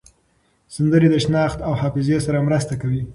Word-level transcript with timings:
سندرې 0.75 1.07
د 1.11 1.15
شناخت 1.25 1.59
او 1.67 1.73
حافظې 1.81 2.17
سره 2.25 2.45
مرسته 2.47 2.73
کوي. 2.81 3.01